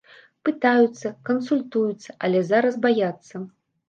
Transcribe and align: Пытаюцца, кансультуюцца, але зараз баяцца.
Пытаюцца, 0.47 1.11
кансультуюцца, 1.29 2.15
але 2.29 2.41
зараз 2.47 2.79
баяцца. 2.87 3.35